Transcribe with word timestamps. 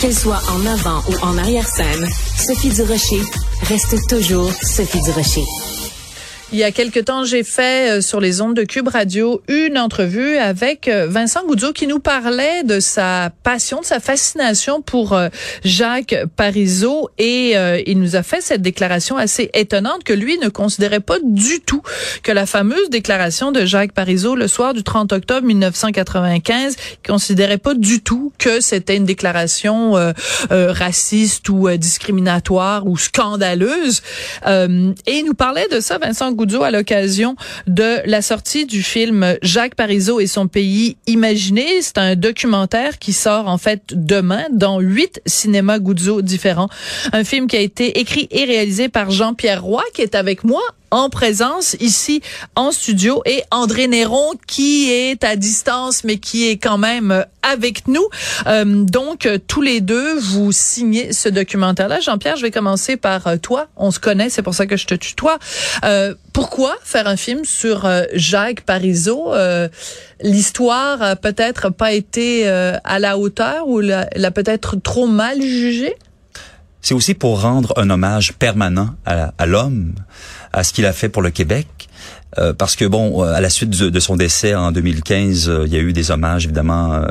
Qu'elle 0.00 0.14
soit 0.14 0.40
en 0.50 0.64
avant 0.64 1.02
ou 1.10 1.14
en 1.20 1.36
arrière-scène, 1.36 2.08
Sophie 2.38 2.70
Durocher 2.70 3.20
reste 3.64 4.08
toujours 4.08 4.50
Sophie 4.62 5.02
Durocher. 5.02 5.44
Il 6.50 6.58
y 6.58 6.64
a 6.64 6.72
quelque 6.72 6.98
temps, 6.98 7.24
j'ai 7.24 7.44
fait 7.44 7.98
euh, 7.98 8.00
sur 8.00 8.20
les 8.20 8.40
ondes 8.40 8.56
de 8.56 8.62
Cube 8.62 8.88
Radio 8.88 9.42
une 9.48 9.76
entrevue 9.76 10.38
avec 10.38 10.88
euh, 10.88 11.06
Vincent 11.06 11.44
Goudzo 11.44 11.74
qui 11.74 11.86
nous 11.86 11.98
parlait 11.98 12.62
de 12.62 12.80
sa 12.80 13.30
passion, 13.42 13.80
de 13.80 13.84
sa 13.84 14.00
fascination 14.00 14.80
pour 14.80 15.12
euh, 15.12 15.28
Jacques 15.62 16.16
Parizeau 16.36 17.10
et 17.18 17.54
il 17.86 18.00
nous 18.00 18.16
a 18.16 18.22
fait 18.22 18.40
cette 18.40 18.62
déclaration 18.62 19.18
assez 19.18 19.50
étonnante 19.52 20.04
que 20.04 20.14
lui 20.14 20.38
ne 20.38 20.48
considérait 20.48 21.00
pas 21.00 21.18
du 21.22 21.60
tout 21.60 21.82
que 22.22 22.32
la 22.32 22.46
fameuse 22.46 22.88
déclaration 22.88 23.52
de 23.52 23.66
Jacques 23.66 23.92
Parizeau 23.92 24.34
le 24.34 24.48
soir 24.48 24.72
du 24.72 24.82
30 24.82 25.12
octobre 25.12 25.46
1995 25.46 26.76
considérait 27.06 27.58
pas 27.58 27.74
du 27.74 28.00
tout 28.00 28.32
que 28.38 28.60
c'était 28.60 28.96
une 28.96 29.04
déclaration 29.04 29.94
raciste 30.50 31.48
ou 31.48 31.68
discriminatoire 31.76 32.86
ou 32.86 32.96
scandaleuse. 32.96 34.02
Et 34.46 35.18
il 35.18 35.24
nous 35.26 35.34
parlait 35.34 35.68
de 35.70 35.80
ça 35.80 35.98
Vincent 35.98 36.32
Goudzo 36.38 36.62
à 36.62 36.70
l'occasion 36.70 37.34
de 37.66 37.96
la 38.06 38.22
sortie 38.22 38.64
du 38.64 38.84
film 38.84 39.36
Jacques 39.42 39.74
Parizeau 39.74 40.20
et 40.20 40.28
son 40.28 40.46
pays 40.46 40.96
imaginé. 41.08 41.66
C'est 41.82 41.98
un 41.98 42.14
documentaire 42.14 43.00
qui 43.00 43.12
sort 43.12 43.48
en 43.48 43.58
fait 43.58 43.82
demain 43.90 44.44
dans 44.52 44.78
huit 44.78 45.20
cinémas 45.26 45.80
Goudzo 45.80 46.22
différents. 46.22 46.68
Un 47.12 47.24
film 47.24 47.48
qui 47.48 47.56
a 47.56 47.60
été 47.60 47.98
écrit 47.98 48.28
et 48.30 48.44
réalisé 48.44 48.88
par 48.88 49.10
Jean-Pierre 49.10 49.64
Roy 49.64 49.82
qui 49.94 50.02
est 50.02 50.14
avec 50.14 50.44
moi 50.44 50.62
en 50.90 51.10
présence 51.10 51.76
ici 51.80 52.22
en 52.54 52.72
studio 52.72 53.22
et 53.24 53.42
André 53.50 53.86
Néron 53.88 54.32
qui 54.46 54.90
est 54.90 55.24
à 55.24 55.36
distance 55.36 56.04
mais 56.04 56.18
qui 56.18 56.48
est 56.48 56.56
quand 56.56 56.78
même 56.78 57.24
avec 57.42 57.88
nous. 57.88 58.06
Euh, 58.46 58.64
donc 58.84 59.28
tous 59.46 59.62
les 59.62 59.80
deux 59.80 60.18
vous 60.18 60.52
signez 60.52 61.12
ce 61.12 61.28
documentaire 61.28 61.88
là. 61.88 62.00
Jean-Pierre, 62.00 62.36
je 62.36 62.42
vais 62.42 62.50
commencer 62.50 62.96
par 62.96 63.26
euh, 63.26 63.36
toi. 63.36 63.68
On 63.76 63.90
se 63.90 64.00
connaît, 64.00 64.30
c'est 64.30 64.42
pour 64.42 64.54
ça 64.54 64.66
que 64.66 64.76
je 64.76 64.86
te 64.86 64.94
tutoie. 64.94 65.38
Euh, 65.84 66.14
pourquoi 66.32 66.76
faire 66.82 67.06
un 67.06 67.16
film 67.16 67.44
sur 67.44 67.84
euh, 67.84 68.04
Jacques 68.14 68.62
Parizeau? 68.62 69.32
L'histoire 70.20 71.00
a 71.02 71.16
peut-être 71.16 71.70
pas 71.70 71.92
été 71.92 72.48
à 72.48 72.98
la 72.98 73.18
hauteur 73.18 73.68
ou 73.68 73.80
l'a 73.80 74.30
peut-être 74.32 74.76
trop 74.76 75.06
mal 75.06 75.40
jugée 75.40 75.94
c'est 76.88 76.94
aussi 76.94 77.12
pour 77.12 77.42
rendre 77.42 77.74
un 77.76 77.90
hommage 77.90 78.32
permanent 78.32 78.94
à, 79.04 79.44
l'homme, 79.44 79.92
à 80.54 80.64
ce 80.64 80.72
qu'il 80.72 80.86
a 80.86 80.94
fait 80.94 81.10
pour 81.10 81.20
le 81.20 81.28
Québec. 81.28 81.66
Euh, 82.38 82.54
parce 82.54 82.76
que 82.76 82.86
bon, 82.86 83.22
euh, 83.22 83.34
à 83.34 83.42
la 83.42 83.50
suite 83.50 83.68
de, 83.68 84.00
son 84.00 84.16
décès 84.16 84.54
en 84.54 84.72
2015, 84.72 85.50
euh, 85.50 85.64
il 85.66 85.72
y 85.74 85.76
a 85.76 85.80
eu 85.80 85.92
des 85.92 86.10
hommages 86.10 86.46
évidemment 86.46 87.02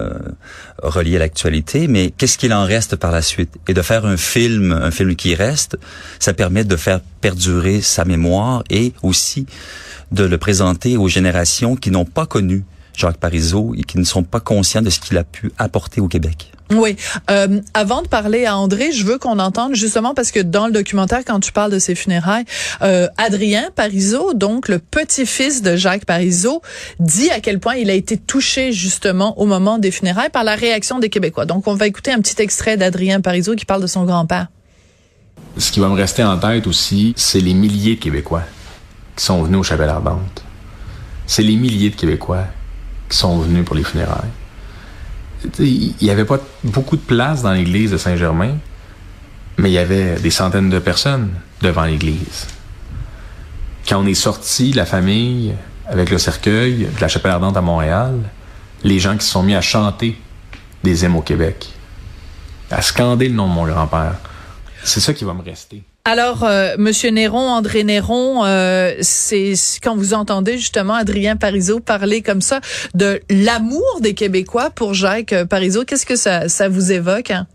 reliés 0.81 1.17
à 1.17 1.19
l'actualité, 1.19 1.88
mais 1.88 2.09
qu'est-ce 2.09 2.39
qu'il 2.39 2.53
en 2.53 2.66
reste 2.66 2.95
par 2.95 3.11
la 3.11 3.22
suite? 3.22 3.53
Et 3.67 3.75
de 3.75 3.81
faire 3.84 4.08
un 4.08 4.17
film, 4.17 4.72
un 4.72 4.89
film 4.89 5.16
qui 5.16 5.36
reste, 5.36 5.78
ça 6.17 6.34
permet 6.34 6.64
de 6.64 6.75
faire 6.75 7.00
perdurer 7.22 7.81
sa 7.81 8.03
mémoire 8.03 8.64
et 8.72 8.94
aussi 9.03 9.45
de 10.12 10.23
le 10.23 10.39
présenter 10.39 10.97
aux 10.97 11.08
générations 11.08 11.75
qui 11.75 11.91
n'ont 11.91 12.06
pas 12.06 12.25
connu 12.25 12.66
Jacques 12.98 13.17
Parizeau 13.17 13.73
et 13.78 13.84
qui 13.84 13.98
ne 14.00 14.03
sont 14.03 14.23
pas 14.23 14.40
conscients 14.40 14.81
de 14.81 14.90
ce 14.90 15.00
qu'il 15.00 15.17
a 15.17 15.23
pu 15.23 15.52
apporter 15.58 16.02
au 16.02 16.08
Québec. 16.08 16.52
Oui. 16.72 16.98
Euh, 17.30 17.62
avant 17.73 18.02
de 18.02 18.08
parler 18.08 18.45
à 18.45 18.58
André, 18.58 18.92
je 18.92 19.06
veux 19.06 19.17
qu'on 19.17 19.40
entende 19.40 19.76
justement 19.76 20.14
parce 20.14 20.31
que 20.31 20.40
dans 20.42 20.67
le 20.67 20.73
documentaire, 20.73 21.23
quand 21.25 21.40
tu 21.40 21.52
parles 21.52 21.72
de 21.72 21.80
ses 21.80 21.95
funérailles, 21.95 22.44
euh, 22.81 23.08
Adrien 23.18 23.70
Parizeau, 23.73 24.34
donc 24.34 24.68
le 24.68 24.80
petit-fils 24.80 25.62
de 25.62 25.75
Jacques 25.75 26.06
Parizeau, 26.06 26.62
dit 27.00 27.30
à 27.30 27.40
quel 27.40 27.59
point 27.59 27.75
il 27.75 27.90
a 27.90 27.94
été 27.94 28.18
touché 28.18 28.73
justement 28.73 29.40
au 29.40 29.45
moment 29.45 29.78
des 29.78 29.92
funérailles 29.92 30.30
par 30.30 30.44
la 30.44 30.56
réaction 30.56 31.00
des 31.00 31.09
Québécois. 31.09 31.45
Donc 31.45 31.68
on 31.68 31.75
va 31.75 31.88
écouter 31.88 32.12
un 32.12 32.20
petit 32.20 32.42
extrait 32.42 32.75
d'Adrien 32.75 33.22
Parizeau 33.22 33.56
qui 33.56 33.66
parle 33.66 33.81
de 33.81 33.88
son 33.88 34.03
grand-père. 34.03 34.48
Ce 35.58 35.72
qui 35.72 35.80
va 35.80 35.88
me 35.88 35.95
rester 35.95 36.23
en 36.23 36.38
tête 36.38 36.68
aussi, 36.68 37.14
c'est 37.16 37.40
les 37.40 37.53
milliers 37.53 37.95
de 37.95 38.02
Québécois 38.02 38.44
qui 39.16 39.24
sont 39.24 39.41
venus 39.44 39.59
au 39.59 39.63
Chapelle 39.63 39.90
Ardente. 39.90 40.44
C'est 41.25 41.44
les 41.44 41.56
milliers 41.56 41.90
de 41.90 41.96
Québécois 41.96 42.46
qui 43.09 43.18
sont 43.18 43.40
venus 43.40 43.66
pour 43.66 43.75
les 43.75 43.84
funérailles 43.84 44.31
il 45.59 45.94
n'y 46.01 46.09
avait 46.09 46.25
pas 46.25 46.40
beaucoup 46.63 46.95
de 46.95 47.01
place 47.01 47.41
dans 47.41 47.53
l'église 47.53 47.91
de 47.91 47.97
Saint-Germain, 47.97 48.57
mais 49.57 49.69
il 49.69 49.73
y 49.73 49.78
avait 49.78 50.16
des 50.19 50.29
centaines 50.29 50.69
de 50.69 50.79
personnes 50.79 51.31
devant 51.62 51.85
l'église. 51.85 52.47
Quand 53.88 54.00
on 54.01 54.06
est 54.06 54.13
sorti, 54.13 54.73
la 54.73 54.85
famille, 54.85 55.53
avec 55.88 56.09
le 56.09 56.18
cercueil 56.18 56.90
de 56.94 57.01
la 57.01 57.07
chapelle 57.07 57.31
ardente 57.31 57.57
à 57.57 57.62
Montréal, 57.62 58.16
les 58.84 59.00
gens 59.00 59.16
qui 59.18 59.25
se 59.25 59.31
sont 59.31 59.44
mis 59.44 59.56
à 59.56 59.62
chanter 59.62 60.19
des 60.84 61.03
hymnes 61.03 61.16
au 61.16 61.22
Québec, 61.22 61.69
à 62.69 62.81
scander 62.81 63.29
le 63.29 63.35
nom 63.35 63.47
de 63.47 63.53
mon 63.53 63.66
grand-père, 63.66 64.16
c'est 64.84 65.00
ça 65.00 65.13
qui 65.13 65.24
va 65.24 65.34
me 65.34 65.41
rester. 65.41 65.84
Alors, 66.09 66.45
euh, 66.45 66.78
Monsieur 66.79 67.09
Néron, 67.09 67.50
André 67.50 67.84
Néron, 67.84 68.45
euh, 68.45 68.94
c'est 69.01 69.56
quand 69.84 69.97
vous 69.97 70.13
entendez 70.13 70.57
justement 70.57 70.94
Adrien 70.94 71.35
Parizeau 71.35 71.81
parler 71.81 72.22
comme 72.22 72.40
ça 72.40 72.62
de 72.95 73.19
l'amour 73.29 74.00
des 74.00 74.13
Québécois 74.13 74.69
pour 74.69 74.94
Jacques 74.94 75.35
Parizeau, 75.50 75.84
qu'est-ce 75.84 76.06
que 76.06 76.16
ça, 76.16 76.69
vous 76.69 76.94
évoque 76.94 77.31
hein? 77.31 77.45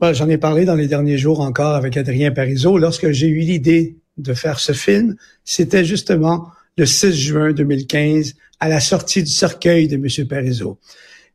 J'en 0.00 0.30
ai 0.30 0.38
parlé 0.38 0.64
dans 0.64 0.76
les 0.76 0.86
derniers 0.86 1.18
jours 1.18 1.40
encore 1.40 1.74
avec 1.74 1.98
Adrien 1.98 2.30
Parizeau. 2.30 2.78
Lorsque 2.78 3.10
j'ai 3.10 3.28
eu 3.28 3.40
l'idée 3.40 3.98
de 4.16 4.32
faire 4.32 4.58
ce 4.58 4.72
film, 4.72 5.14
c'était 5.44 5.84
justement 5.84 6.48
le 6.78 6.86
6 6.86 7.12
juin 7.12 7.52
2015, 7.52 8.32
à 8.60 8.70
la 8.70 8.80
sortie 8.80 9.22
du 9.22 9.30
cercueil 9.30 9.88
de 9.88 9.98
Monsieur 9.98 10.24
Parizeau. 10.24 10.78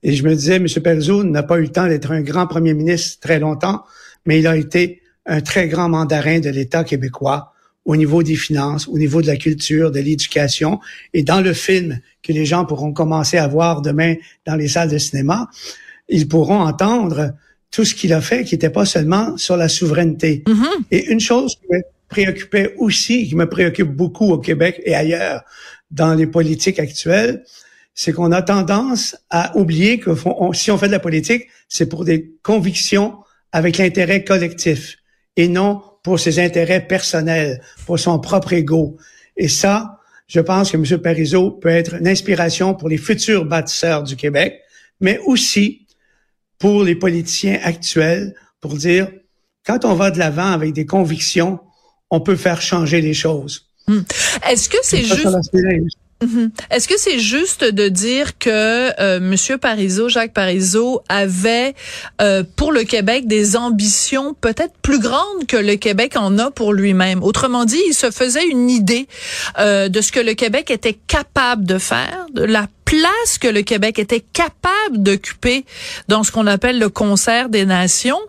Et 0.01 0.13
je 0.13 0.23
me 0.23 0.33
disais, 0.33 0.57
Monsieur 0.57 0.81
Parizeau 0.81 1.23
n'a 1.23 1.43
pas 1.43 1.59
eu 1.59 1.63
le 1.63 1.71
temps 1.71 1.85
d'être 1.85 2.09
un 2.09 2.21
grand 2.21 2.47
premier 2.47 2.73
ministre 2.73 3.19
très 3.19 3.37
longtemps, 3.37 3.83
mais 4.25 4.39
il 4.39 4.47
a 4.47 4.57
été 4.57 4.98
un 5.29 5.41
très 5.41 5.67
grand 5.67 5.89
mandarin 5.89 6.39
de 6.39 6.49
l'État 6.49 6.83
québécois 6.83 7.53
au 7.85 7.95
niveau 7.95 8.23
des 8.23 8.35
finances, 8.35 8.87
au 8.87 8.97
niveau 8.97 9.21
de 9.21 9.27
la 9.27 9.37
culture, 9.37 9.91
de 9.91 9.99
l'éducation. 9.99 10.79
Et 11.13 11.23
dans 11.23 11.39
le 11.39 11.53
film 11.53 11.99
que 12.21 12.33
les 12.33 12.45
gens 12.45 12.65
pourront 12.65 12.93
commencer 12.93 13.37
à 13.37 13.47
voir 13.47 13.81
demain 13.81 14.15
dans 14.45 14.55
les 14.55 14.67
salles 14.67 14.89
de 14.89 14.97
cinéma, 14.97 15.49
ils 16.09 16.27
pourront 16.27 16.59
entendre 16.59 17.33
tout 17.71 17.85
ce 17.85 17.93
qu'il 17.93 18.13
a 18.13 18.21
fait, 18.21 18.43
qui 18.43 18.55
n'était 18.55 18.71
pas 18.71 18.85
seulement 18.85 19.37
sur 19.37 19.55
la 19.55 19.69
souveraineté. 19.69 20.43
Mm-hmm. 20.47 20.83
Et 20.91 21.11
une 21.11 21.19
chose 21.19 21.55
qui 21.55 21.67
me 21.71 21.81
préoccupait 22.09 22.73
aussi, 22.77 23.27
qui 23.27 23.35
me 23.35 23.47
préoccupe 23.47 23.89
beaucoup 23.89 24.31
au 24.31 24.39
Québec 24.39 24.81
et 24.83 24.95
ailleurs 24.95 25.43
dans 25.91 26.15
les 26.15 26.27
politiques 26.27 26.79
actuelles, 26.79 27.43
c'est 27.93 28.13
qu'on 28.13 28.31
a 28.31 28.41
tendance 28.41 29.15
à 29.29 29.55
oublier 29.57 29.99
que 29.99 30.11
si 30.53 30.71
on 30.71 30.77
fait 30.77 30.87
de 30.87 30.91
la 30.91 30.99
politique, 30.99 31.47
c'est 31.67 31.87
pour 31.87 32.05
des 32.05 32.33
convictions 32.41 33.17
avec 33.51 33.77
l'intérêt 33.77 34.23
collectif 34.23 34.99
et 35.39 35.47
non 35.47 35.81
pour 36.03 36.19
ses 36.19 36.39
intérêts 36.39 36.85
personnels, 36.85 37.61
pour 37.85 37.97
son 37.97 38.19
propre 38.19 38.53
ego. 38.53 38.97
Et 39.37 39.47
ça, 39.47 39.99
je 40.27 40.41
pense 40.41 40.71
que 40.71 40.77
M. 40.77 41.01
Parizeau 41.01 41.51
peut 41.51 41.69
être 41.69 41.95
une 41.95 42.07
inspiration 42.07 42.73
pour 42.73 42.89
les 42.89 42.97
futurs 42.97 43.45
bâtisseurs 43.45 44.03
du 44.03 44.15
Québec, 44.17 44.59
mais 44.99 45.17
aussi 45.25 45.87
pour 46.57 46.83
les 46.83 46.95
politiciens 46.95 47.57
actuels 47.63 48.35
pour 48.59 48.75
dire, 48.75 49.09
quand 49.65 49.85
on 49.85 49.93
va 49.93 50.11
de 50.11 50.19
l'avant 50.19 50.51
avec 50.51 50.73
des 50.73 50.85
convictions, 50.85 51.59
on 52.11 52.19
peut 52.19 52.35
faire 52.35 52.61
changer 52.61 52.99
les 52.99 53.13
choses. 53.13 53.69
Hmm. 53.87 54.01
Est-ce 54.49 54.67
que 54.67 54.77
c'est 54.83 55.03
juste... 55.03 55.25
Mhm. 56.21 56.51
Est-ce 56.69 56.89
que 56.89 56.97
c'est 56.97 57.19
juste 57.19 57.63
de 57.63 57.87
dire 57.87 58.37
que 58.37 58.91
euh, 58.99 59.21
Monsieur 59.21 59.57
Parizeau, 59.57 60.09
Jacques 60.09 60.33
Parizeau, 60.33 61.01
avait 61.07 61.75
euh, 62.21 62.43
pour 62.57 62.73
le 62.73 62.83
Québec 62.83 63.25
des 63.25 63.55
ambitions 63.55 64.33
peut-être 64.33 64.73
plus 64.81 64.99
grandes 64.99 65.47
que 65.47 65.55
le 65.55 65.75
Québec 65.75 66.17
en 66.17 66.37
a 66.37 66.51
pour 66.51 66.73
lui-même? 66.73 67.23
Autrement 67.23 67.63
dit, 67.63 67.79
il 67.87 67.93
se 67.93 68.11
faisait 68.11 68.45
une 68.45 68.69
idée 68.69 69.07
euh, 69.59 69.87
de 69.87 70.01
ce 70.01 70.11
que 70.11 70.19
le 70.19 70.33
Québec 70.33 70.71
était 70.71 70.97
capable 71.07 71.63
de 71.65 71.77
faire, 71.77 72.25
de 72.33 72.43
la 72.43 72.67
place 72.83 73.37
que 73.39 73.47
le 73.47 73.61
Québec 73.61 73.97
était 73.97 74.25
capable 74.33 75.01
d'occuper 75.01 75.63
dans 76.09 76.23
ce 76.23 76.31
qu'on 76.33 76.47
appelle 76.47 76.79
le 76.79 76.89
concert 76.89 77.47
des 77.47 77.65
nations, 77.65 78.19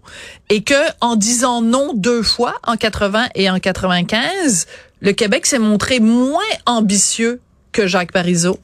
et 0.48 0.62
que 0.62 0.81
en 1.00 1.16
disant 1.16 1.60
non 1.60 1.92
deux 1.94 2.22
fois, 2.22 2.54
en 2.64 2.76
80 2.76 3.31
et 3.34 3.50
en 3.50 3.58
95, 3.58 4.66
le 5.00 5.12
Québec 5.12 5.46
s'est 5.46 5.58
montré 5.58 5.98
moins 5.98 6.38
ambitieux 6.66 7.40
que 7.72 7.87
Jacques 7.87 8.12
Parizeau? 8.12 8.58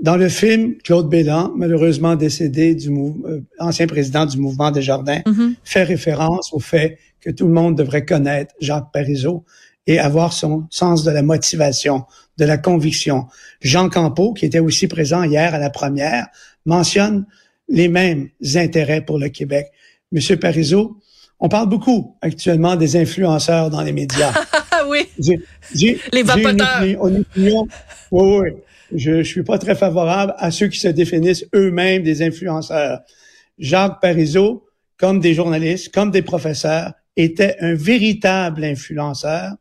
Dans 0.00 0.16
le 0.16 0.28
film, 0.28 0.76
Claude 0.84 1.08
Bélan, 1.08 1.52
malheureusement 1.56 2.14
décédé, 2.14 2.74
du 2.74 2.88
euh, 2.90 3.40
ancien 3.58 3.86
président 3.88 4.26
du 4.26 4.38
mouvement 4.38 4.70
des 4.70 4.82
Jardins, 4.82 5.20
mm-hmm. 5.26 5.54
fait 5.64 5.82
référence 5.82 6.52
au 6.52 6.60
fait 6.60 6.98
que 7.20 7.30
tout 7.30 7.46
le 7.46 7.52
monde 7.52 7.76
devrait 7.76 8.04
connaître 8.04 8.54
Jacques 8.60 8.92
Parizeau 8.92 9.44
et 9.88 9.98
avoir 9.98 10.32
son 10.32 10.66
sens 10.70 11.02
de 11.02 11.10
la 11.10 11.22
motivation, 11.22 12.04
de 12.36 12.44
la 12.44 12.58
conviction. 12.58 13.26
Jean 13.60 13.88
Campeau, 13.88 14.34
qui 14.34 14.44
était 14.44 14.60
aussi 14.60 14.86
présent 14.86 15.24
hier 15.24 15.54
à 15.54 15.58
la 15.58 15.70
première, 15.70 16.28
mentionne 16.64 17.26
les 17.68 17.88
mêmes 17.88 18.28
intérêts 18.54 19.00
pour 19.00 19.18
le 19.18 19.30
Québec. 19.30 19.72
Monsieur 20.12 20.36
Parizeau, 20.36 20.98
on 21.40 21.48
parle 21.48 21.68
beaucoup 21.68 22.16
actuellement 22.20 22.76
des 22.76 22.96
influenceurs 22.96 23.70
dans 23.70 23.82
les 23.82 23.92
médias. 23.92 24.32
oui. 24.88 25.08
les 26.12 26.22
vapoteurs. 26.22 26.82
oui, 26.82 26.96
oui. 28.12 28.50
je, 28.94 29.22
je 29.22 29.28
suis 29.28 29.42
pas 29.42 29.58
très 29.58 29.74
favorable 29.74 30.34
à 30.38 30.50
ceux 30.50 30.68
qui 30.68 30.80
se 30.80 30.88
définissent 30.88 31.44
eux-mêmes 31.54 32.02
des 32.02 32.22
influenceurs. 32.22 33.00
Jacques 33.58 34.00
Parizeau, 34.00 34.66
comme 34.96 35.20
des 35.20 35.34
journalistes, 35.34 35.92
comme 35.92 36.10
des 36.10 36.22
professeurs, 36.22 36.92
était 37.16 37.56
un 37.60 37.74
véritable 37.74 38.64
influenceur. 38.64 39.52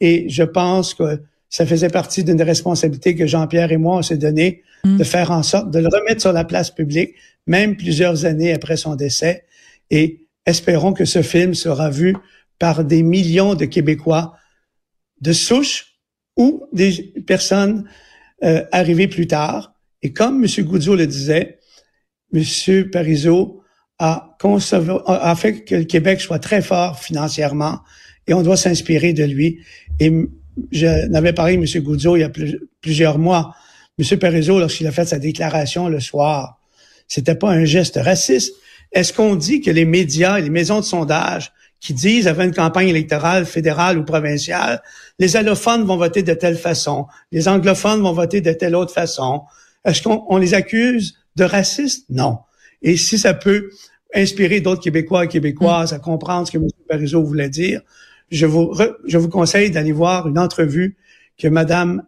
Et 0.00 0.28
je 0.28 0.42
pense 0.42 0.94
que 0.94 1.22
ça 1.48 1.66
faisait 1.66 1.88
partie 1.88 2.22
d'une 2.22 2.40
responsabilité 2.40 3.14
que 3.14 3.26
Jean-Pierre 3.26 3.72
et 3.72 3.76
moi 3.76 3.96
on 3.96 4.02
s'est 4.02 4.16
donné 4.16 4.62
mm. 4.84 4.98
de 4.98 5.04
faire 5.04 5.30
en 5.30 5.42
sorte 5.42 5.70
de 5.70 5.80
le 5.80 5.88
remettre 5.88 6.20
sur 6.20 6.32
la 6.32 6.44
place 6.44 6.70
publique, 6.70 7.14
même 7.46 7.76
plusieurs 7.76 8.24
années 8.24 8.52
après 8.52 8.76
son 8.76 8.94
décès. 8.94 9.44
Et 9.90 10.26
espérons 10.46 10.92
que 10.92 11.04
ce 11.04 11.22
film 11.22 11.54
sera 11.54 11.90
vu 11.90 12.16
par 12.58 12.84
des 12.84 13.02
millions 13.02 13.54
de 13.54 13.64
Québécois 13.64 14.34
de 15.20 15.32
souche 15.32 15.96
ou 16.36 16.64
des 16.72 17.14
personnes 17.26 17.88
euh, 18.42 18.64
arrivées 18.72 19.08
plus 19.08 19.26
tard. 19.26 19.74
Et 20.02 20.12
comme 20.12 20.44
M. 20.44 20.64
Goudzo 20.64 20.96
le 20.96 21.06
disait, 21.06 21.58
M. 22.32 22.90
Parizeau 22.90 23.62
a, 23.98 24.36
fait 25.36 25.64
que 25.64 25.74
le 25.74 25.84
Québec 25.84 26.20
soit 26.20 26.38
très 26.38 26.62
fort 26.62 26.98
financièrement 26.98 27.80
et 28.26 28.32
on 28.32 28.42
doit 28.42 28.56
s'inspirer 28.56 29.12
de 29.12 29.24
lui. 29.24 29.58
Et 29.98 30.10
je 30.72 31.06
n'avais 31.08 31.34
parlé 31.34 31.54
M. 31.54 31.64
Goudzo 31.82 32.16
il 32.16 32.20
y 32.20 32.24
a 32.24 32.30
plusieurs 32.80 33.18
mois. 33.18 33.54
M. 33.98 34.18
Parizeau, 34.18 34.58
lorsqu'il 34.58 34.86
a 34.86 34.92
fait 34.92 35.04
sa 35.04 35.18
déclaration 35.18 35.88
le 35.88 36.00
soir, 36.00 36.60
c'était 37.08 37.34
pas 37.34 37.50
un 37.50 37.64
geste 37.64 37.98
raciste. 38.02 38.54
Est-ce 38.92 39.12
qu'on 39.12 39.36
dit 39.36 39.60
que 39.60 39.70
les 39.70 39.84
médias 39.84 40.38
et 40.38 40.42
les 40.42 40.50
maisons 40.50 40.80
de 40.80 40.84
sondage 40.84 41.52
qui 41.80 41.94
disent 41.94 42.28
avant 42.28 42.44
une 42.44 42.54
campagne 42.54 42.88
électorale 42.88 43.46
fédérale 43.46 43.98
ou 43.98 44.04
provinciale, 44.04 44.82
les 45.18 45.36
allophones 45.36 45.84
vont 45.84 45.96
voter 45.96 46.22
de 46.22 46.34
telle 46.34 46.58
façon, 46.58 47.06
les 47.32 47.48
anglophones 47.48 48.02
vont 48.02 48.12
voter 48.12 48.40
de 48.40 48.52
telle 48.52 48.76
autre 48.76 48.92
façon. 48.92 49.42
Est-ce 49.84 50.02
qu'on 50.02 50.36
les 50.36 50.52
accuse 50.52 51.14
de 51.36 51.44
racistes? 51.44 52.04
Non. 52.10 52.38
Et 52.82 52.96
si 52.96 53.18
ça 53.18 53.32
peut 53.32 53.70
inspirer 54.14 54.60
d'autres 54.60 54.82
Québécois 54.82 55.24
et 55.24 55.28
Québécoises 55.28 55.92
à 55.92 55.98
comprendre 55.98 56.46
ce 56.46 56.52
que 56.52 56.58
M. 56.58 56.68
Parizeau 56.88 57.22
voulait 57.22 57.48
dire, 57.48 57.80
je 58.30 58.46
vous, 58.46 58.74
je 59.06 59.18
vous 59.18 59.28
conseille 59.28 59.70
d'aller 59.70 59.92
voir 59.92 60.28
une 60.28 60.38
entrevue 60.38 60.96
que 61.38 61.48
Mme 61.48 62.02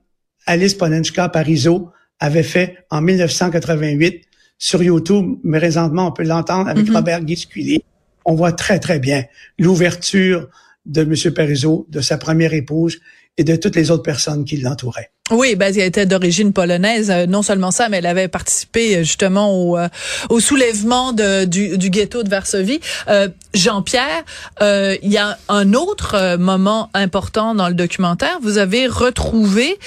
Alice 0.47 0.75
Ponenchka 0.75 1.29
Parizeau 1.29 1.91
avait 2.21 2.43
fait 2.43 2.85
en 2.91 3.01
1988 3.01 4.25
sur 4.59 4.83
YouTube, 4.83 5.39
mais 5.43 5.59
présentement, 5.59 6.09
on 6.09 6.13
peut 6.13 6.25
l'entendre 6.25 6.69
avec 6.69 6.87
mm-hmm. 6.87 6.95
Robert 6.95 7.25
Guisculier 7.25 7.85
on 8.25 8.35
voit 8.35 8.53
très, 8.53 8.79
très 8.79 8.99
bien 8.99 9.25
l'ouverture 9.59 10.49
de 10.87 11.03
M. 11.03 11.35
Parizeau, 11.35 11.87
de 11.89 12.01
sa 12.01 12.19
première 12.19 12.55
épouse 12.55 13.01
et 13.37 13.45
de 13.45 13.57
toutes 13.57 13.77
les 13.77 13.91
autres 13.91 14.03
personnes 14.03 14.45
qui 14.45 14.57
l'entouraient. 14.57 15.11
Oui, 15.33 15.57
ben, 15.57 15.73
elle 15.75 15.85
était 15.85 16.05
d'origine 16.05 16.53
polonaise. 16.53 17.11
Euh, 17.11 17.27
non 17.27 17.43
seulement 17.43 17.71
ça, 17.71 17.89
mais 17.89 17.99
elle 17.99 18.07
avait 18.07 18.29
participé 18.29 18.97
euh, 18.97 18.99
justement 18.99 19.51
au, 19.51 19.79
euh, 19.79 19.89
au 20.29 20.41
soulèvement 20.41 21.15
de, 21.15 21.47
du, 21.47 21.79
du, 21.79 21.89
ghetto 21.89 22.23
de 22.23 22.29
Varsovie. 22.29 22.81
Euh, 23.09 23.29
Jean-Pierre, 23.55 24.25
euh, 24.61 24.95
il 25.03 25.11
y 25.11 25.17
a 25.17 25.39
un 25.49 25.73
autre 25.73 26.37
moment 26.37 26.91
important 26.93 27.55
dans 27.55 27.69
le 27.69 27.75
documentaire. 27.75 28.39
Vous 28.43 28.59
avez 28.59 28.87
retrouvé 28.87 29.79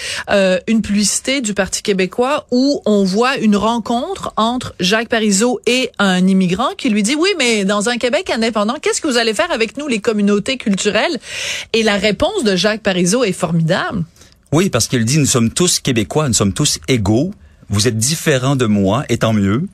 une 0.67 0.81
publicité 0.81 1.41
du 1.41 1.53
Parti 1.53 1.81
québécois 1.81 2.45
où 2.51 2.81
on 2.85 3.03
voit 3.03 3.37
une 3.37 3.55
rencontre 3.55 4.33
entre 4.37 4.75
Jacques 4.79 5.09
Parizeau 5.09 5.59
et 5.65 5.91
un 5.97 6.25
immigrant 6.27 6.69
qui 6.77 6.89
lui 6.89 7.01
dit, 7.01 7.15
oui, 7.15 7.29
mais 7.39 7.65
dans 7.65 7.89
un 7.89 7.97
Québec 7.97 8.29
indépendant, 8.29 8.75
qu'est-ce 8.81 9.01
que 9.01 9.07
vous 9.07 9.17
allez 9.17 9.33
faire 9.33 9.51
avec 9.51 9.77
nous, 9.77 9.87
les 9.87 9.99
communautés 9.99 10.57
culturelles? 10.57 11.19
Et 11.73 11.81
la 11.81 11.97
réponse 11.97 12.43
de 12.43 12.55
Jacques 12.55 12.81
Parizeau 12.81 13.23
est 13.23 13.31
formidable. 13.31 14.03
Oui, 14.55 14.69
parce 14.69 14.87
qu'il 14.87 15.03
dit, 15.03 15.17
nous 15.17 15.25
sommes 15.25 15.49
tous 15.49 15.81
québécois, 15.81 16.29
nous 16.29 16.33
sommes 16.33 16.53
tous 16.53 16.79
égaux. 16.87 17.33
Vous 17.67 17.89
êtes 17.89 17.97
différents 17.97 18.55
de 18.55 18.65
moi, 18.65 19.03
et 19.09 19.17
tant 19.17 19.33
mieux. 19.33 19.67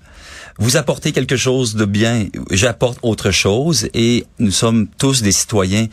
Vous 0.58 0.76
apportez 0.76 1.12
quelque 1.12 1.38
chose 1.38 1.76
de 1.76 1.86
bien, 1.86 2.26
j'apporte 2.50 2.98
autre 3.04 3.30
chose, 3.30 3.90
et 3.94 4.26
nous 4.40 4.50
sommes 4.50 4.88
tous 4.98 5.22
des 5.22 5.32
citoyens 5.32 5.86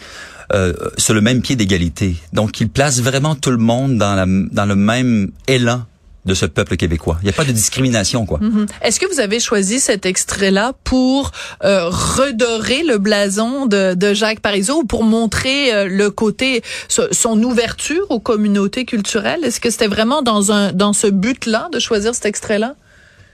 euh, 0.55 0.73
sur 0.97 1.13
le 1.13 1.21
même 1.21 1.43
pied 1.43 1.55
d'égalité. 1.55 2.17
Donc, 2.33 2.63
il 2.63 2.71
place 2.71 3.03
vraiment 3.03 3.35
tout 3.35 3.51
le 3.51 3.59
monde 3.59 3.99
dans, 3.99 4.15
la, 4.15 4.25
dans 4.27 4.65
le 4.65 4.75
même 4.75 5.33
élan 5.47 5.85
de 6.25 6.35
ce 6.35 6.47
peuple 6.47 6.77
québécois. 6.77 7.19
Il 7.23 7.25
n'y 7.25 7.31
a 7.31 7.33
pas 7.33 7.45
de 7.45 7.53
discrimination, 7.53 8.27
quoi. 8.27 8.39
Mhm. 8.41 8.67
Est-ce 8.83 9.01
que 9.01 9.07
vous 9.13 9.21
avez 9.21 9.41
choisi 9.41 9.81
cet 9.81 10.05
extrait-là 10.05 10.73
pour 10.85 11.33
euh, 11.65 11.89
redorer 11.89 12.83
le 12.83 12.99
blason 12.99 13.67
de, 13.67 13.95
de 13.95 14.15
Jacques 14.15 14.41
Parizeau 14.41 14.81
ou 14.83 14.85
pour 14.85 15.05
montrer 15.05 15.73
euh, 15.73 15.89
le 15.89 16.11
côté, 16.11 16.63
son 16.89 17.43
ouverture 17.43 18.11
aux 18.11 18.21
communautés 18.21 18.85
culturelles? 18.85 19.45
Est-ce 19.45 19.61
que 19.61 19.71
c'était 19.71 19.87
vraiment 19.87 20.23
dans 20.23 20.53
un 20.53 20.73
dans 20.73 20.93
ce 20.93 21.07
but-là 21.07 21.69
de 21.73 21.79
choisir 21.79 22.15
cet 22.15 22.27
extrait-là? 22.27 22.75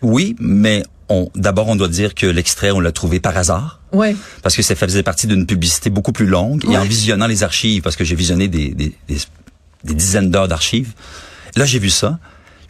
Oui, 0.02 0.36
mais 0.38 0.84
on, 1.08 1.30
d'abord, 1.34 1.68
on 1.68 1.76
doit 1.76 1.88
dire 1.88 2.14
que 2.14 2.26
l'extrait, 2.26 2.70
on 2.70 2.80
l'a 2.80 2.92
trouvé 2.92 3.20
par 3.20 3.36
hasard. 3.36 3.80
Oui. 3.92 4.16
Parce 4.42 4.56
que 4.56 4.62
ça 4.62 4.74
faisait 4.74 5.02
partie 5.02 5.26
d'une 5.26 5.46
publicité 5.46 5.90
beaucoup 5.90 6.12
plus 6.12 6.26
longue. 6.26 6.64
Et 6.70 6.76
en 6.76 6.84
visionnant 6.84 7.26
les 7.26 7.42
archives, 7.42 7.82
parce 7.82 7.96
que 7.96 8.04
j'ai 8.04 8.14
visionné 8.14 8.48
des, 8.48 8.68
des, 8.68 8.94
des, 9.08 9.18
des 9.84 9.94
dizaines 9.94 10.30
d'heures 10.30 10.48
d'archives, 10.48 10.92
là, 11.56 11.64
j'ai 11.64 11.78
vu 11.78 11.90
ça. 11.90 12.18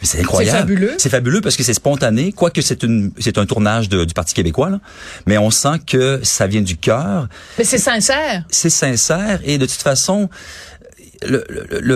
C'est 0.04 0.20
incroyable. 0.20 0.56
C'est 0.56 0.60
fabuleux. 0.60 0.94
C'est 0.98 1.10
fabuleux 1.10 1.40
parce 1.40 1.56
que 1.56 1.62
c'est 1.62 1.74
spontané, 1.74 2.32
quoique 2.32 2.60
c'est 2.60 2.82
une 2.82 3.12
c'est 3.18 3.38
un 3.38 3.46
tournage 3.46 3.88
de, 3.88 4.04
du 4.04 4.14
Parti 4.14 4.34
québécois, 4.34 4.70
là. 4.70 4.80
mais 5.26 5.38
on 5.38 5.50
sent 5.50 5.80
que 5.86 6.20
ça 6.22 6.46
vient 6.46 6.62
du 6.62 6.76
cœur. 6.76 7.28
Mais 7.58 7.64
c'est 7.64 7.78
sincère. 7.78 8.44
C'est 8.50 8.70
sincère 8.70 9.40
et 9.44 9.58
de 9.58 9.66
toute 9.66 9.82
façon, 9.82 10.28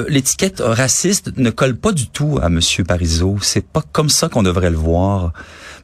l'étiquette 0.09 0.61
raciste 0.65 1.37
ne 1.37 1.51
colle 1.51 1.77
pas 1.77 1.93
du 1.93 2.09
tout 2.09 2.39
à 2.43 2.49
Monsieur 2.49 2.85
Parizeau. 2.85 3.39
C'est 3.43 3.67
pas 3.67 3.83
comme 3.93 4.09
ça 4.09 4.29
qu'on 4.29 4.43
devrait 4.43 4.71
le 4.71 4.77
voir. 4.77 5.33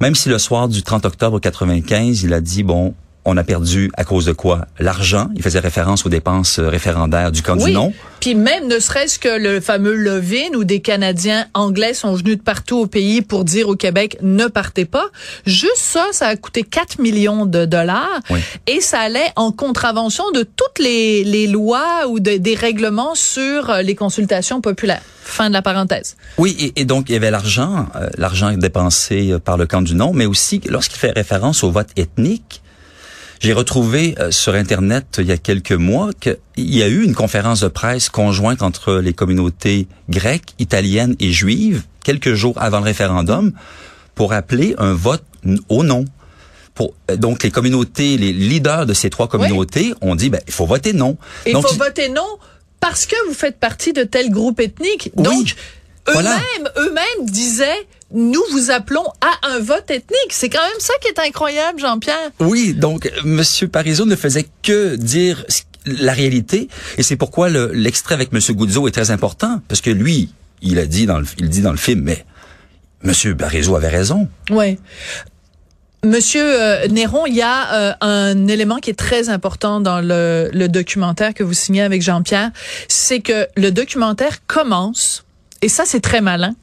Même 0.00 0.14
si 0.14 0.28
le 0.28 0.38
soir 0.38 0.68
du 0.68 0.82
30 0.82 1.04
octobre 1.06 1.40
95, 1.40 2.22
il 2.22 2.32
a 2.32 2.40
dit 2.40 2.62
bon, 2.62 2.94
on 3.24 3.36
a 3.36 3.44
perdu 3.44 3.90
à 3.96 4.04
cause 4.04 4.26
de 4.26 4.32
quoi? 4.32 4.66
L'argent. 4.78 5.28
Il 5.34 5.42
faisait 5.42 5.60
référence 5.60 6.04
aux 6.06 6.08
dépenses 6.08 6.58
euh, 6.58 6.68
référendaires 6.68 7.32
du 7.32 7.42
camp 7.42 7.56
oui. 7.58 7.66
du 7.66 7.72
non. 7.72 7.92
Puis 8.20 8.34
même 8.34 8.68
ne 8.68 8.78
serait-ce 8.78 9.18
que 9.18 9.38
le 9.38 9.60
fameux 9.60 9.94
Levin 9.94 10.54
où 10.56 10.64
des 10.64 10.80
Canadiens 10.80 11.46
anglais 11.52 11.92
sont 11.92 12.14
venus 12.14 12.38
de 12.38 12.42
partout 12.42 12.78
au 12.78 12.86
pays 12.86 13.20
pour 13.20 13.44
dire 13.44 13.68
au 13.68 13.76
Québec 13.76 14.16
ne 14.22 14.46
partez 14.46 14.86
pas. 14.86 15.04
Juste 15.44 15.76
ça, 15.76 16.06
ça 16.12 16.28
a 16.28 16.36
coûté 16.36 16.62
4 16.62 17.00
millions 17.00 17.44
de 17.44 17.66
dollars 17.66 18.20
oui. 18.30 18.40
et 18.66 18.80
ça 18.80 19.00
allait 19.00 19.30
en 19.36 19.52
contravention 19.52 20.24
de 20.30 20.42
toutes 20.42 20.78
les, 20.78 21.22
les 21.24 21.46
lois 21.46 22.06
ou 22.08 22.18
de, 22.18 22.38
des 22.38 22.54
règlements 22.54 23.14
sur 23.14 23.68
euh, 23.68 23.82
les 23.82 23.94
consultations 23.94 24.60
populaires. 24.60 25.02
Fin 25.22 25.48
de 25.48 25.54
la 25.54 25.62
parenthèse. 25.62 26.16
Oui, 26.38 26.56
et, 26.58 26.80
et 26.80 26.84
donc 26.84 27.10
il 27.10 27.12
y 27.12 27.16
avait 27.16 27.30
l'argent, 27.30 27.86
euh, 27.96 28.08
l'argent 28.16 28.52
dépensé 28.52 29.32
euh, 29.32 29.38
par 29.38 29.56
le 29.56 29.66
camp 29.66 29.82
du 29.82 29.94
non, 29.94 30.12
mais 30.14 30.26
aussi 30.26 30.60
lorsqu'il 30.66 30.98
fait 30.98 31.10
référence 31.10 31.62
au 31.62 31.70
vote 31.70 31.88
ethnique, 31.96 32.62
j'ai 33.40 33.52
retrouvé 33.52 34.14
euh, 34.18 34.30
sur 34.30 34.54
Internet 34.54 35.16
il 35.18 35.26
y 35.26 35.32
a 35.32 35.36
quelques 35.38 35.72
mois 35.72 36.10
qu'il 36.18 36.36
y 36.56 36.82
a 36.82 36.88
eu 36.88 37.02
une 37.04 37.14
conférence 37.14 37.60
de 37.60 37.68
presse 37.68 38.08
conjointe 38.08 38.62
entre 38.62 38.94
les 38.96 39.12
communautés 39.12 39.86
grecques, 40.08 40.54
italiennes 40.58 41.16
et 41.20 41.30
juives 41.32 41.82
quelques 42.04 42.34
jours 42.34 42.54
avant 42.58 42.78
le 42.78 42.84
référendum 42.84 43.52
pour 44.14 44.32
appeler 44.32 44.74
un 44.78 44.92
vote 44.92 45.24
au 45.68 45.82
non. 45.82 46.04
Pour, 46.74 46.94
euh, 47.10 47.16
donc 47.16 47.42
les 47.42 47.50
communautés, 47.50 48.16
les 48.16 48.32
leaders 48.32 48.86
de 48.86 48.94
ces 48.94 49.10
trois 49.10 49.28
communautés 49.28 49.94
oui. 50.00 50.08
ont 50.08 50.14
dit 50.14 50.30
ben 50.30 50.40
il 50.46 50.52
faut 50.52 50.66
voter 50.66 50.92
non. 50.92 51.16
Il 51.46 51.52
faut 51.52 51.74
voter 51.74 52.08
non 52.08 52.38
parce 52.80 53.06
que 53.06 53.16
vous 53.28 53.34
faites 53.34 53.58
partie 53.58 53.92
de 53.92 54.04
tel 54.04 54.30
groupe 54.30 54.60
ethnique. 54.60 55.10
Oui. 55.16 55.22
Donc 55.22 55.54
Voilà. 56.12 56.36
eux-mêmes, 56.36 56.70
eux-mêmes 56.76 57.30
disaient, 57.30 57.86
nous 58.14 58.42
vous 58.52 58.70
appelons 58.70 59.04
à 59.20 59.48
un 59.48 59.58
vote 59.58 59.90
ethnique. 59.90 60.30
C'est 60.30 60.48
quand 60.48 60.62
même 60.62 60.80
ça 60.80 60.94
qui 61.02 61.08
est 61.08 61.18
incroyable, 61.18 61.78
Jean-Pierre. 61.80 62.30
Oui, 62.40 62.72
donc 62.72 63.10
Monsieur 63.24 63.68
Parizeau 63.68 64.06
ne 64.06 64.16
faisait 64.16 64.46
que 64.62 64.96
dire 64.96 65.44
la 65.86 66.12
réalité, 66.14 66.68
et 66.96 67.02
c'est 67.02 67.16
pourquoi 67.16 67.50
le- 67.50 67.70
l'extrait 67.74 68.14
avec 68.14 68.32
Monsieur 68.32 68.54
Goudzo 68.54 68.88
est 68.88 68.92
très 68.92 69.10
important, 69.10 69.60
parce 69.68 69.80
que 69.82 69.90
lui, 69.90 70.30
il 70.62 70.78
a 70.78 70.86
dit 70.86 71.04
dans 71.04 71.18
le, 71.18 71.26
il 71.38 71.50
dit 71.50 71.60
dans 71.60 71.72
le 71.72 71.76
film, 71.76 72.00
mais 72.02 72.24
Monsieur 73.02 73.36
Parizeau 73.36 73.76
avait 73.76 73.88
raison. 73.88 74.28
Ouais. 74.50 74.78
Monsieur 76.04 76.42
euh, 76.44 76.86
Néron, 76.88 77.26
il 77.26 77.34
y 77.34 77.42
a 77.42 77.74
euh, 77.74 77.92
un 78.02 78.46
élément 78.46 78.76
qui 78.76 78.90
est 78.90 78.98
très 78.98 79.30
important 79.30 79.80
dans 79.80 80.00
le, 80.02 80.50
le 80.52 80.68
documentaire 80.68 81.32
que 81.32 81.42
vous 81.42 81.54
signez 81.54 81.80
avec 81.82 82.02
Jean-Pierre, 82.02 82.50
c'est 82.88 83.20
que 83.20 83.46
le 83.56 83.70
documentaire 83.70 84.46
commence, 84.46 85.24
et 85.62 85.68
ça 85.70 85.84
c'est 85.86 86.00
très 86.00 86.20
malin, 86.20 86.54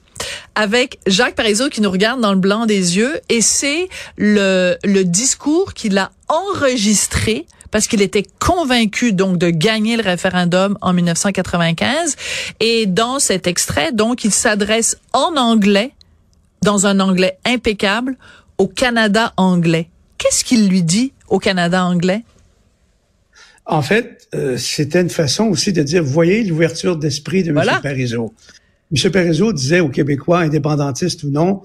avec 0.55 0.99
Jacques 1.07 1.35
Parizeau 1.35 1.69
qui 1.69 1.81
nous 1.81 1.91
regarde 1.91 2.21
dans 2.21 2.33
le 2.33 2.39
blanc 2.39 2.65
des 2.65 2.97
yeux, 2.97 3.19
et 3.29 3.41
c'est 3.41 3.89
le, 4.17 4.77
le 4.83 5.03
discours 5.03 5.73
qu'il 5.73 5.97
a 5.97 6.11
enregistré 6.27 7.45
parce 7.71 7.87
qu'il 7.87 8.01
était 8.01 8.25
convaincu 8.39 9.13
donc 9.13 9.37
de 9.37 9.49
gagner 9.49 9.95
le 9.95 10.03
référendum 10.03 10.77
en 10.81 10.93
1995. 10.93 12.15
Et 12.59 12.85
dans 12.85 13.19
cet 13.19 13.47
extrait, 13.47 13.91
donc, 13.93 14.23
il 14.25 14.31
s'adresse 14.31 14.97
en 15.13 15.37
anglais, 15.37 15.91
dans 16.61 16.85
un 16.85 16.99
anglais 16.99 17.37
impeccable, 17.45 18.17
au 18.57 18.67
Canada 18.67 19.33
anglais. 19.37 19.89
Qu'est-ce 20.17 20.43
qu'il 20.43 20.67
lui 20.67 20.83
dit 20.83 21.13
au 21.29 21.39
Canada 21.39 21.83
anglais? 21.83 22.23
En 23.65 23.81
fait, 23.81 24.27
euh, 24.35 24.57
c'était 24.57 25.01
une 25.01 25.09
façon 25.09 25.45
aussi 25.45 25.71
de 25.71 25.81
dire, 25.81 26.03
voyez 26.03 26.43
l'ouverture 26.43 26.97
d'esprit 26.97 27.43
de 27.43 27.53
Voilà. 27.53 27.75
M. 27.75 27.81
Parizeau. 27.81 28.33
M. 28.91 29.11
Périzeau 29.11 29.53
disait 29.53 29.79
aux 29.79 29.89
Québécois, 29.89 30.39
indépendantistes 30.39 31.23
ou 31.23 31.29
non, 31.29 31.61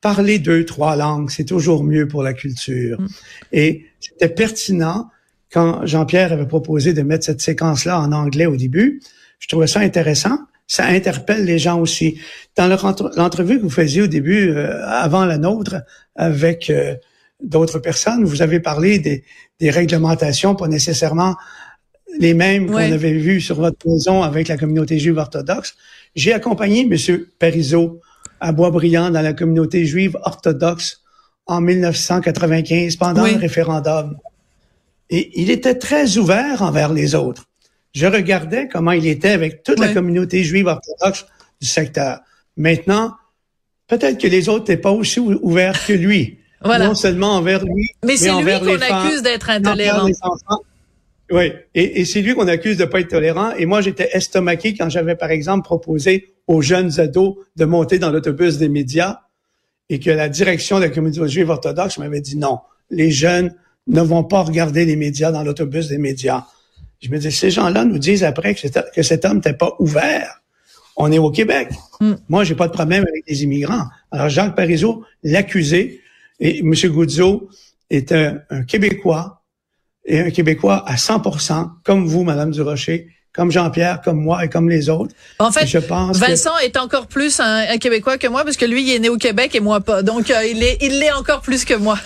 parler 0.00 0.38
deux, 0.38 0.64
trois 0.64 0.96
langues, 0.96 1.30
c'est 1.30 1.44
toujours 1.44 1.82
mieux 1.84 2.06
pour 2.06 2.22
la 2.22 2.34
culture. 2.34 3.00
Mm. 3.00 3.06
Et 3.52 3.86
c'était 4.00 4.28
pertinent 4.28 5.08
quand 5.52 5.86
Jean-Pierre 5.86 6.32
avait 6.32 6.46
proposé 6.46 6.92
de 6.92 7.02
mettre 7.02 7.24
cette 7.24 7.40
séquence-là 7.40 8.00
en 8.00 8.12
anglais 8.12 8.46
au 8.46 8.56
début. 8.56 9.00
Je 9.38 9.48
trouvais 9.48 9.66
ça 9.66 9.80
intéressant. 9.80 10.38
Ça 10.66 10.86
interpelle 10.86 11.44
les 11.44 11.58
gens 11.58 11.80
aussi. 11.80 12.18
Dans 12.56 12.66
l'entrevue 13.16 13.58
que 13.58 13.62
vous 13.62 13.70
faisiez 13.70 14.02
au 14.02 14.06
début, 14.08 14.50
euh, 14.50 14.84
avant 14.86 15.24
la 15.24 15.38
nôtre, 15.38 15.76
avec 16.16 16.70
euh, 16.70 16.96
d'autres 17.42 17.78
personnes, 17.78 18.24
vous 18.24 18.42
avez 18.42 18.58
parlé 18.58 18.98
des, 18.98 19.24
des 19.60 19.70
réglementations, 19.70 20.56
pas 20.56 20.66
nécessairement 20.66 21.36
les 22.18 22.34
mêmes 22.34 22.66
qu'on 22.66 22.76
avait 22.76 23.12
vues 23.12 23.40
sur 23.40 23.56
votre 23.56 23.86
maison 23.86 24.22
avec 24.22 24.48
la 24.48 24.56
communauté 24.56 24.98
juive 24.98 25.18
orthodoxe. 25.18 25.76
J'ai 26.14 26.32
accompagné 26.32 26.80
M. 26.80 27.24
Parizeau 27.38 28.00
à 28.40 28.52
Boisbriand 28.52 29.10
dans 29.10 29.22
la 29.22 29.32
communauté 29.32 29.84
juive 29.84 30.16
orthodoxe 30.22 31.02
en 31.46 31.60
1995 31.60 32.96
pendant 32.96 33.24
le 33.24 33.36
référendum. 33.36 34.16
Et 35.10 35.40
il 35.40 35.50
était 35.50 35.76
très 35.76 36.16
ouvert 36.18 36.62
envers 36.62 36.92
les 36.92 37.14
autres. 37.14 37.44
Je 37.94 38.06
regardais 38.06 38.68
comment 38.68 38.92
il 38.92 39.06
était 39.06 39.30
avec 39.30 39.62
toute 39.62 39.78
la 39.78 39.92
communauté 39.92 40.42
juive 40.42 40.66
orthodoxe 40.66 41.26
du 41.60 41.66
secteur. 41.66 42.18
Maintenant, 42.56 43.14
peut-être 43.86 44.20
que 44.20 44.26
les 44.26 44.48
autres 44.48 44.60
n'étaient 44.60 44.76
pas 44.76 44.90
aussi 44.90 45.20
ouverts 45.20 45.86
que 45.86 45.92
lui. 45.92 46.38
Voilà. 46.62 46.88
Non 46.88 46.94
seulement 46.94 47.36
envers 47.36 47.64
lui, 47.64 47.90
mais, 48.04 48.16
c'est 48.16 48.32
lui 48.32 48.58
qu'on 48.58 48.80
accuse 48.80 49.22
d'être 49.22 49.50
intolérant. 49.50 50.08
Oui, 51.30 51.52
et, 51.74 52.00
et 52.00 52.04
c'est 52.04 52.22
lui 52.22 52.34
qu'on 52.34 52.46
accuse 52.46 52.76
de 52.76 52.84
pas 52.84 53.00
être 53.00 53.08
tolérant. 53.08 53.52
Et 53.52 53.66
moi, 53.66 53.80
j'étais 53.80 54.10
estomaqué 54.12 54.74
quand 54.74 54.88
j'avais, 54.88 55.16
par 55.16 55.30
exemple, 55.30 55.64
proposé 55.64 56.34
aux 56.46 56.62
jeunes 56.62 57.00
ados 57.00 57.36
de 57.56 57.64
monter 57.64 57.98
dans 57.98 58.10
l'autobus 58.10 58.58
des 58.58 58.68
médias 58.68 59.20
et 59.88 59.98
que 59.98 60.10
la 60.10 60.28
direction 60.28 60.78
de 60.78 60.84
la 60.84 60.90
communauté 60.90 61.28
juive 61.28 61.50
orthodoxe 61.50 61.98
m'avait 61.98 62.20
dit 62.20 62.36
non, 62.36 62.60
les 62.90 63.10
jeunes 63.10 63.54
ne 63.88 64.00
vont 64.00 64.24
pas 64.24 64.42
regarder 64.42 64.84
les 64.84 64.96
médias 64.96 65.32
dans 65.32 65.42
l'autobus 65.42 65.88
des 65.88 65.98
médias. 65.98 66.44
Je 67.00 67.10
me 67.10 67.18
dis, 67.18 67.30
ces 67.30 67.50
gens-là 67.50 67.84
nous 67.84 67.98
disent 67.98 68.24
après 68.24 68.54
que, 68.54 68.66
que 68.94 69.02
cet 69.02 69.24
homme 69.24 69.36
n'était 69.36 69.52
pas 69.52 69.74
ouvert. 69.78 70.42
On 70.96 71.12
est 71.12 71.18
au 71.18 71.30
Québec. 71.30 71.68
Mm. 72.00 72.14
Moi, 72.28 72.44
j'ai 72.44 72.54
pas 72.54 72.68
de 72.68 72.72
problème 72.72 73.04
avec 73.06 73.24
les 73.28 73.42
immigrants. 73.42 73.84
Alors, 74.10 74.28
Jacques 74.28 74.56
Parizeau 74.56 75.04
l'accusait 75.22 76.00
et 76.40 76.60
M. 76.60 76.72
Goudzo 76.86 77.48
est 77.90 78.12
un, 78.12 78.40
un 78.50 78.62
Québécois 78.62 79.35
et 80.06 80.20
un 80.20 80.30
Québécois 80.30 80.84
à 80.86 80.94
100% 80.94 81.70
comme 81.84 82.06
vous, 82.06 82.24
Madame 82.24 82.50
Durocher, 82.50 83.08
comme 83.32 83.50
Jean-Pierre, 83.50 84.00
comme 84.00 84.20
moi 84.20 84.44
et 84.44 84.48
comme 84.48 84.68
les 84.68 84.88
autres. 84.88 85.14
En 85.38 85.52
fait, 85.52 85.66
je 85.66 85.78
pense 85.78 86.18
Vincent 86.18 86.56
est 86.64 86.76
encore 86.76 87.06
plus 87.06 87.38
un, 87.40 87.76
Québécois 87.78 88.16
que 88.16 88.26
moi 88.26 88.44
parce 88.44 88.56
que 88.56 88.64
lui, 88.64 88.82
il 88.82 88.94
est 88.94 88.98
né 88.98 89.08
au 89.08 89.18
Québec 89.18 89.54
et 89.54 89.60
moi 89.60 89.80
pas. 89.80 90.02
Donc, 90.02 90.30
euh, 90.30 90.46
il 90.46 90.62
est, 90.62 90.78
il 90.80 90.98
l'est 90.98 91.12
encore 91.12 91.42
plus 91.42 91.64
que 91.64 91.74
moi. 91.74 91.98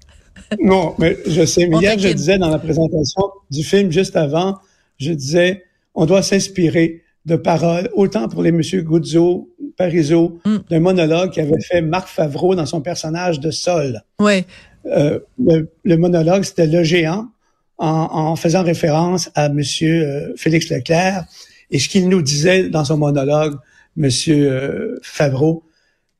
non, 0.60 0.94
mais 0.98 1.16
je 1.26 1.44
sais. 1.44 1.66
Mais 1.66 1.78
hier, 1.78 1.98
je 1.98 2.08
disais 2.08 2.38
dans 2.38 2.50
la 2.50 2.58
présentation 2.58 3.22
du 3.50 3.62
film 3.62 3.92
juste 3.92 4.16
avant, 4.16 4.58
je 4.98 5.12
disais, 5.12 5.64
on 5.94 6.06
doit 6.06 6.22
s'inspirer 6.22 7.02
de 7.26 7.36
paroles, 7.36 7.88
autant 7.94 8.28
pour 8.28 8.42
les 8.42 8.52
Monsieur 8.52 8.82
Guzzo, 8.82 9.48
Parizeau, 9.76 10.40
mm. 10.44 10.56
d'un 10.68 10.80
monologue 10.80 11.32
qu'avait 11.32 11.60
fait 11.60 11.80
Marc 11.80 12.08
Favreau 12.08 12.54
dans 12.54 12.66
son 12.66 12.80
personnage 12.80 13.40
de 13.40 13.50
Sol. 13.50 14.02
Oui. 14.20 14.44
Euh, 14.86 15.20
le, 15.38 15.96
monologue, 15.96 16.42
c'était 16.42 16.66
Le 16.66 16.82
Géant, 16.82 17.28
en, 17.78 18.36
faisant 18.36 18.62
référence 18.62 19.30
à 19.34 19.48
Monsieur 19.48 20.04
euh, 20.04 20.34
Félix 20.36 20.70
Leclerc 20.70 21.24
et 21.70 21.78
ce 21.78 21.88
qu'il 21.88 22.08
nous 22.08 22.22
disait 22.22 22.68
dans 22.68 22.84
son 22.84 22.96
monologue, 22.96 23.56
Monsieur 23.96 24.50
euh, 24.50 24.98
Favreau, 25.02 25.64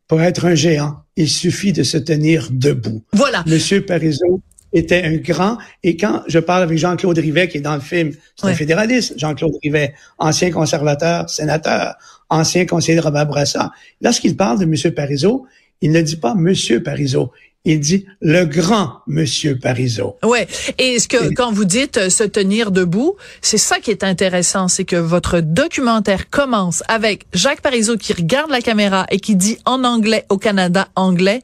pour 0.09 0.21
être 0.21 0.45
un 0.45 0.55
géant, 0.55 0.97
il 1.17 1.29
suffit 1.29 1.73
de 1.73 1.83
se 1.83 1.97
tenir 1.97 2.49
debout. 2.51 3.03
Voilà. 3.13 3.43
Monsieur 3.47 3.85
Parizeau 3.85 4.41
était 4.73 5.05
un 5.05 5.17
grand, 5.17 5.59
et 5.85 5.97
quand 5.97 6.23
je 6.27 6.41
parle 6.41 6.65
avec 6.65 6.79
Jean-Claude 6.79 7.17
Rivet, 7.19 7.49
qui 7.49 7.59
est 7.59 7.61
dans 7.61 7.77
le 7.77 7.81
film, 7.81 8.13
c'est 8.35 8.49
un 8.49 8.55
fédéraliste, 8.55 9.15
Jean-Claude 9.17 9.55
Rivet, 9.63 9.95
ancien 10.19 10.51
conservateur, 10.51 11.31
sénateur, 11.31 11.95
ancien 12.29 12.67
conseiller 12.67 12.99
de 12.99 13.03
Robert 13.03 13.27
Bourassa. 13.27 13.71
Lorsqu'il 14.01 14.37
parle 14.37 14.59
de 14.59 14.65
Monsieur 14.65 14.93
Parizeau, 14.93 15.47
il 15.81 15.93
ne 15.93 16.01
dit 16.01 16.17
pas 16.17 16.35
Monsieur 16.35 16.83
Parizeau, 16.83 17.31
il 17.65 17.81
dit 17.81 18.07
le 18.21 18.45
grand 18.45 19.01
monsieur 19.07 19.59
Parizeau. 19.59 20.17
Ouais. 20.23 20.47
Et 20.79 20.99
ce 20.99 21.09
que 21.09 21.33
quand 21.35 21.53
vous 21.53 21.65
dites 21.65 21.97
euh, 21.97 22.11
se 22.11 22.25
tenir 22.25 22.71
debout, 22.71 23.17
c'est 23.41 23.59
ça 23.59 23.81
qui 23.81 23.91
est 23.91 24.05
intéressant, 24.05 24.69
c'est 24.69 24.85
que 24.85 24.97
votre 24.97 25.41
documentaire 25.41 26.29
commence 26.29 26.83
avec 26.89 27.27
Jacques 27.33 27.63
Parizeau 27.63 27.97
qui 27.97 28.13
regarde 28.13 28.51
la 28.51 28.61
caméra 28.61 29.07
et 29.11 29.19
qui 29.19 29.35
dit 29.35 29.59
en 29.65 29.85
anglais 29.85 30.27
au 30.29 30.37
Canada 30.37 30.89
anglais. 30.95 31.43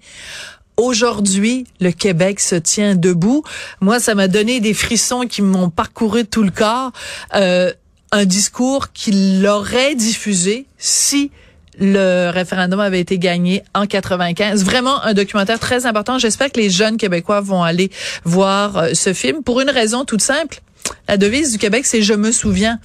Aujourd'hui, 0.76 1.66
le 1.80 1.90
Québec 1.90 2.40
se 2.40 2.54
tient 2.54 2.94
debout. 2.94 3.42
Moi, 3.80 4.00
ça 4.00 4.14
m'a 4.14 4.28
donné 4.28 4.60
des 4.60 4.72
frissons 4.72 5.22
qui 5.22 5.42
m'ont 5.42 5.68
parcouru 5.68 6.24
tout 6.24 6.42
le 6.42 6.50
corps. 6.50 6.92
Euh, 7.34 7.72
un 8.12 8.24
discours 8.24 8.92
qu'il 8.92 9.46
aurait 9.46 9.94
diffusé 9.94 10.66
si 10.78 11.30
le 11.80 12.30
référendum 12.30 12.78
avait 12.78 13.00
été 13.00 13.18
gagné 13.18 13.62
en 13.75 13.87
95. 13.87 14.64
Vraiment 14.64 15.02
un 15.02 15.14
documentaire 15.14 15.58
très 15.58 15.87
important. 15.87 16.18
J'espère 16.18 16.52
que 16.52 16.60
les 16.60 16.70
jeunes 16.70 16.99
Québécois 16.99 17.40
vont 17.40 17.62
aller 17.62 17.90
voir 18.25 18.76
euh, 18.76 18.90
ce 18.92 19.12
film 19.14 19.42
pour 19.42 19.60
une 19.60 19.70
raison 19.70 20.04
toute 20.04 20.20
simple. 20.20 20.60
La 21.08 21.16
devise 21.16 21.52
du 21.52 21.58
Québec, 21.58 21.87
c'est 21.87 22.02
je 22.02 22.14
me 22.14 22.32
souviens. 22.32 22.78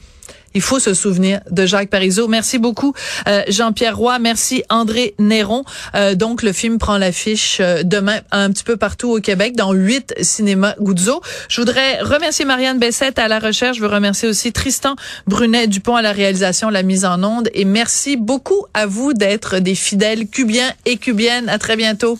Il 0.56 0.62
faut 0.62 0.80
se 0.80 0.94
souvenir 0.94 1.42
de 1.52 1.66
Jacques 1.66 1.90
Parizeau. 1.90 2.30
Merci 2.30 2.58
beaucoup, 2.58 2.94
euh, 3.28 3.44
Jean-Pierre 3.50 3.98
Roy. 3.98 4.18
Merci, 4.20 4.64
André 4.70 5.14
Néron. 5.20 5.66
Euh, 5.96 6.16
donc, 6.16 6.42
le 6.44 6.54
film 6.54 6.78
prend 6.78 6.98
l'affiche 6.98 7.58
euh, 7.60 7.84
demain 7.84 8.22
un 8.32 8.50
petit 8.52 8.64
peu 8.64 8.78
partout 8.78 9.12
au 9.12 9.20
Québec, 9.20 9.58
dans 9.58 9.74
huit 9.74 10.14
cinémas 10.22 10.76
Guzzo. 10.80 11.22
Je 11.50 11.60
voudrais 11.60 12.00
remercier 12.02 12.46
Marianne 12.46 12.80
Bessette 12.80 13.20
à 13.20 13.28
la 13.28 13.40
recherche. 13.40 13.78
Je 13.78 13.82
veux 13.82 13.90
remercier 13.90 14.30
aussi 14.30 14.54
Tristan 14.54 14.96
Brunet-Dupont 15.28 15.98
à 15.98 16.02
la 16.02 16.14
réalisation, 16.14 16.70
la 16.70 16.84
mise 16.84 17.04
en 17.04 17.22
onde. 17.22 17.50
Et 17.54 17.66
merci 17.66 18.16
beaucoup 18.16 18.66
à 18.74 18.86
vous 18.86 19.14
d'être 19.14 19.60
des 19.60 19.76
fidèles 19.76 20.28
cubiens 20.28 20.72
et 20.86 20.96
cubiennes. 20.96 21.50
À 21.50 21.60
très 21.60 21.76
bientôt. 21.76 22.18